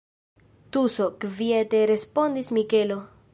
Tuso, 0.77 1.05
kviete 1.25 1.83
respondis 1.93 2.51
Mikelo. 2.59 2.99